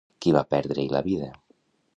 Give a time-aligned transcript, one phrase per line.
[0.25, 1.31] Qui va perdre-hi la vida?